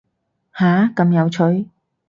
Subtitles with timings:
[0.55, 1.69] 下，咁有趣